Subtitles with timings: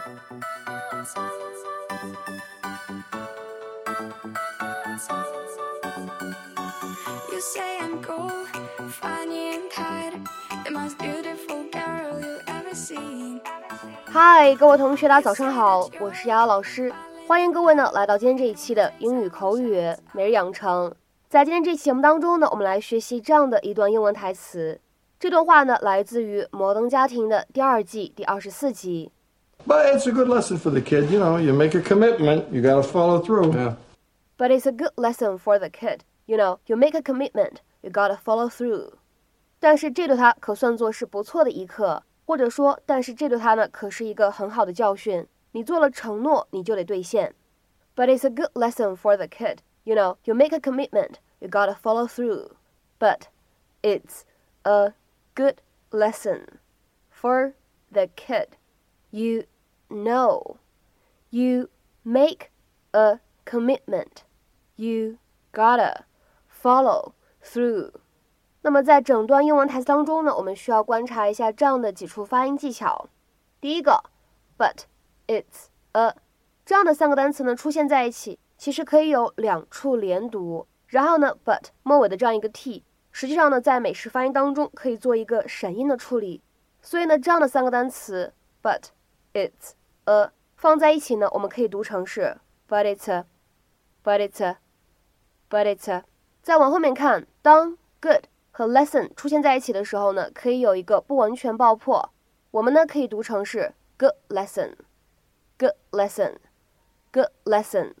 [0.00, 0.06] You
[7.40, 8.46] say I'm cool,
[8.88, 10.14] funny and tired,
[10.64, 13.42] the most beautiful girl you ever seen.
[14.06, 16.90] 嗨，各位同学，大家早上好，我是瑶瑶老师，
[17.26, 20.94] 欢迎各位呢来到今天这一期的英语口语每日养成。
[21.28, 24.80] 在今天这期节目当中呢，我们来学习这样的一段英文台词。
[25.18, 29.12] 这段话呢来自于《摩登家庭》的第二季第二十四集。
[29.65, 31.09] But it's a good lesson for the kid.
[31.09, 33.53] You know, you make a commitment, you got to follow through.
[33.53, 33.75] Yeah.
[34.37, 36.03] But it's a good lesson for the kid.
[36.27, 38.93] You know, you make a commitment, you gotta follow through.
[39.59, 45.25] 但是这对他可算作是不错的一课，或者说，但是这对他呢可是一个很好的教训。
[45.51, 47.33] 你做了承诺，你就得兑现。
[47.95, 49.59] But it's a good lesson for the kid.
[49.83, 52.49] You know, you make a commitment, you gotta follow through.
[52.99, 53.27] But
[53.81, 54.23] it's
[54.63, 54.93] a
[55.35, 56.59] good lesson
[57.09, 57.53] for
[57.91, 58.57] the kid.
[59.11, 59.43] You
[59.89, 60.57] know,
[61.29, 61.69] you
[62.03, 62.49] make
[62.91, 64.23] a commitment,
[64.75, 65.17] you
[65.53, 66.03] gotta
[66.49, 67.91] follow through。
[68.61, 73.07] 那么在整段英文台词当中呢，我们需要观察一下这样的几处发音技巧。
[73.61, 74.03] 第一个，
[74.57, 74.85] but
[75.27, 76.15] it's a
[76.65, 80.65] 这样的三个单词呢出现在一起，其实可以有两处连读。
[80.87, 86.41] 然后呢，but 末尾的这样一个 t，实际上呢在美式发音当中可以做一个闪音的处理。
[86.81, 88.33] 所以呢，这样的三个单词
[88.63, 88.85] but
[89.33, 89.73] it's
[90.04, 92.36] a 放在一起呢，我们可以读成是
[92.68, 96.02] but it's，but it's，but it's。
[96.42, 102.10] 再往后面看，当 good 和 lesson 出现在一起的时候呢，可以有一个不完全爆破，
[102.50, 107.94] 我们呢可以读成是 good lesson，good lesson，good lesson。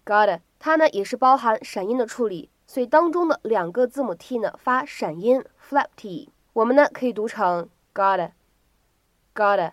[0.06, 8.31] gotta 它呢也是包含闪音的处理，所以当中的两个字母 t 呢发闪音 flap t，我们呢可以读成 gotta
[9.34, 9.73] gotta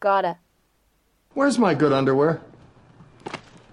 [0.00, 0.36] gotta。
[1.34, 2.38] Where's my good underwear?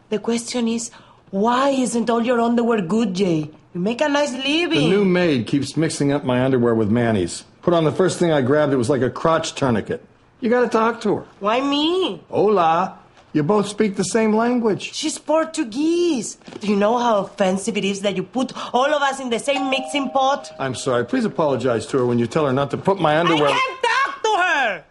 [0.10, 0.90] The question is,
[1.32, 3.50] why isn't all your underwear good, Jay?
[3.74, 4.70] You make a nice living.
[4.70, 7.46] The new maid keeps mixing up my underwear with Manny's.
[7.62, 10.04] Put on the first thing I grabbed, it was like a crotch tourniquet.
[10.42, 11.26] You got to talk to her.
[11.40, 12.22] Why me?
[12.30, 12.98] Hola.
[13.34, 14.94] You both speak the same language.
[14.94, 16.36] She's Portuguese.
[16.60, 19.40] Do you know how offensive it is that you put all of us in the
[19.40, 20.52] same mixing pot?
[20.60, 21.06] I'm sorry.
[21.06, 23.50] Please apologize to her when you tell her not to put my underwear.
[23.50, 24.84] can't talk to her!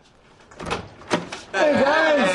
[1.52, 2.30] Hey, guys.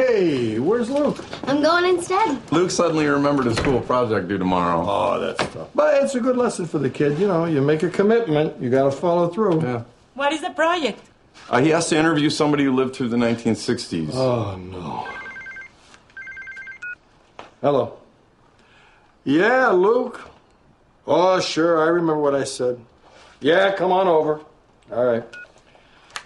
[0.00, 1.24] Hey, where's Luke?
[1.44, 2.40] I'm going instead.
[2.52, 4.84] Luke suddenly remembered a school project due tomorrow.
[4.86, 5.68] Oh, that's tough.
[5.74, 7.18] But it's a good lesson for the kid.
[7.18, 9.62] You know, you make a commitment, you got to follow through.
[9.62, 9.82] Yeah.
[10.14, 11.00] What is the project?
[11.50, 14.10] Uh, he has to interview somebody who lived through the 1960s.
[14.14, 15.08] Oh, no.
[17.60, 17.98] Hello.
[19.24, 20.20] Yeah, Luke.
[21.06, 21.82] Oh, sure.
[21.82, 22.80] I remember what I said.
[23.40, 24.40] Yeah, come on over.
[24.90, 25.24] All right.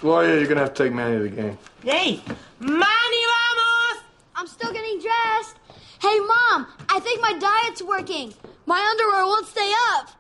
[0.01, 1.59] Gloria, you're going to have to take Manny to the game.
[1.85, 2.21] Jay!
[2.61, 3.06] Manny, vamos!
[4.39, 5.57] I'm still getting dressed.
[5.99, 8.35] Hey, Mom, I think my diet's working.
[8.67, 10.11] My underwear won't stay up.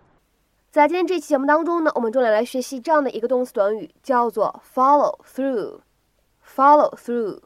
[0.71, 5.81] 在今天这期节目当中呢，我们重点来学习这样的一个动词短语，叫做 follow through。
[6.43, 7.41] follow through。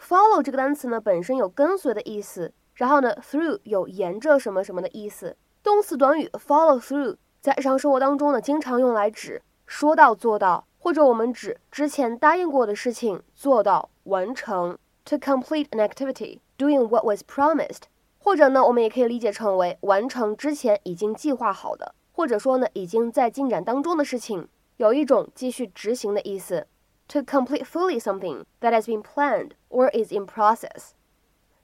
[0.00, 5.36] follow 这个单词呢本身有跟随的意思，然后呢 through 有沿着什么什么的意思。
[5.62, 14.78] 动词短语 follow through 在日常生活当中呢，经常用来指说到做到，或者我们指之前答应过的事情做到完成。
[15.06, 17.82] To complete an activity, doing what was promised，
[18.18, 21.94] 或者呢，我们也可以理解成为完成之前已经计划好的。
[22.12, 26.66] 或者说呢，已经在进展当中的事情，有一种继续执行的意思。
[27.08, 30.92] To complete fully something that has been planned or is in process。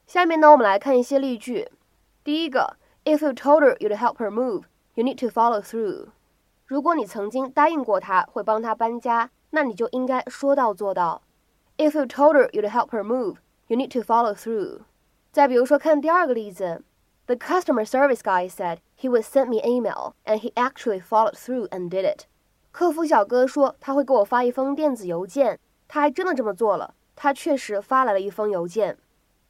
[0.07, 1.71] 下面呢，我们来看一些例句。
[2.23, 4.65] 第一个，If you told her you'd help her move,
[4.95, 6.09] you need to follow through。
[6.67, 11.23] 如果你曾经答应过她会帮她搬家，那你就应该说到做到。
[11.80, 13.36] If you told her you'd help her move,
[13.68, 14.82] you need to follow through。
[15.32, 16.84] 再比如说，看第二个例子。
[17.28, 21.68] The customer service guy said he would send me an email, and he actually followed through
[21.70, 22.26] and did it.
[22.72, 26.94] 客服小哥说他会给我发一封电子邮件，他还真的这么做了。
[27.16, 28.98] 他确实发来了一封邮件。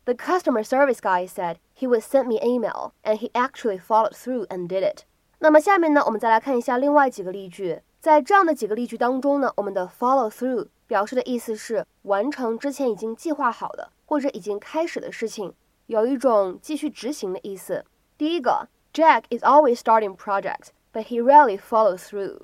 [0.05, 4.13] The customer service guy said he would send me an email, and he actually followed
[4.13, 5.01] through and did it.
[5.39, 7.81] 那么下面呢，我们再来看一下另外几个例句。
[7.99, 15.54] 在这样的几个例句当中呢，我们的 follow through 表示的意思是 完成之前已经计划好的或者已经开始的事情。
[15.86, 17.84] 有一种继续执行的意思。
[18.16, 22.42] 第一个 Jack is always starting projects, but he rarely follow through.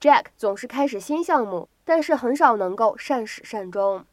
[0.00, 4.04] Jack 总是开始新项目，但是很少能够善始善终。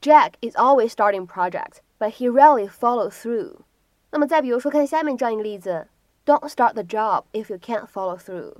[0.00, 3.56] Jack is always starting projects, but he rarely follow through.
[4.10, 5.88] 那么再比如说，看下面这样一个例子
[6.24, 8.54] ：Don't start the job if you can't follow through.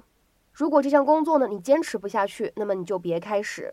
[0.53, 3.73] 如果这项工作呢你坚持不下去，那么你就别开始。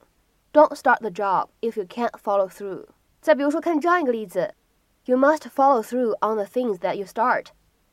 [0.52, 2.86] Don't start the job if you can't follow through.
[3.20, 4.54] 再比如说，看这样一个例子：
[5.04, 7.46] You must follow through on the things that you start.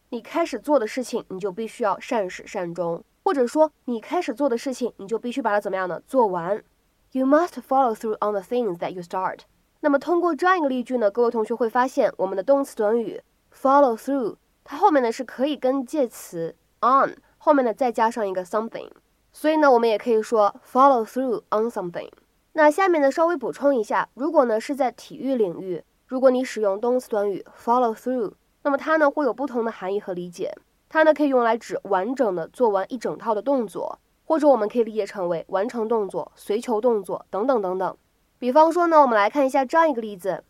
[0.10, 6.02] 你开始做的事情，你就必须要善始善终，或者说你开始做的事情，你就必须把它怎么样呢？
[6.08, 6.64] 做完。
[7.12, 9.40] You must follow through on the things that you start。
[9.82, 13.22] 那么通过这样一个例句呢，各位同学会发现，我们的动词短语
[13.54, 18.90] follow through，它后面呢是可以跟介词 on 后面呢再加上一个 something，
[19.32, 22.10] 所以呢我们也可以说 follow through on something。
[22.57, 28.35] 那下面呢稍微补充一下，如果呢是在体育领域，如果你使用动词短语 follow through。
[28.63, 30.57] 那么它呢会有不同的含义和理解，
[30.89, 37.97] 它呢可以用来指完整的做完一整套的动作，或者我们可以理解成为完成动作、随球动作等等等等。
[38.39, 40.45] 比方说呢，我们来看一下这样一个例子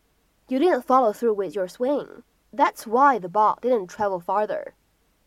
[0.48, 2.06] ：You didn't follow through with your swing.
[2.54, 4.72] That's why the ball didn't travel farther.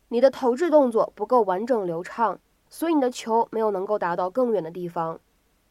[0.10, 2.38] 你的投掷动作不够完整流畅，
[2.70, 5.20] 所以你的球没有能够达到更远的地方。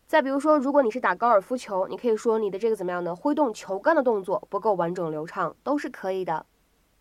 [0.07, 3.15] 再比如说，如果你是打高尔夫球，你可以说你的这个怎么样呢？
[3.17, 6.47] 挥动球杆的动作不够完整流畅，都是可以的。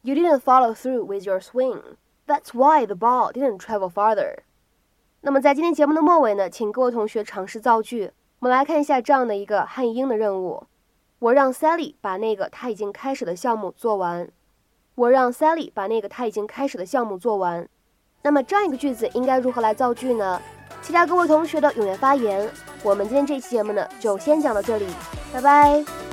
[0.02, 1.82] You didn't follow through with your swing.
[2.26, 4.40] That's why the ball didn't travel farther.
[5.22, 8.12] 那么在今天节目的末尾呢，请各位同学尝试造句。
[8.40, 10.64] 我们来看一下这样的一个汉译英的任务：
[11.20, 14.28] 我让 Sally 把那个他已经开始的项目做完。
[14.96, 17.70] 我让 Sally 把那个他已经开始的项目做完。
[18.24, 20.42] 那么这样一个句子应该如何来造句呢？
[20.82, 22.50] 期待各位同学的踊跃发言。
[22.86, 24.86] 我们今天这期节目呢，就先讲到这里，
[25.34, 26.05] 拜拜。